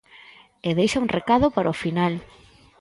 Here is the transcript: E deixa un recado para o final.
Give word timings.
E 0.67 0.69
deixa 0.79 1.01
un 1.03 1.13
recado 1.17 1.47
para 1.55 1.73
o 1.73 1.79
final. 1.83 2.13